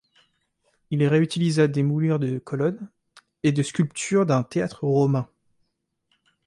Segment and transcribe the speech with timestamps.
[0.89, 2.89] Il réutilisa des moulures de colonnes
[3.43, 5.29] et de sculptures d'un théâtre romain.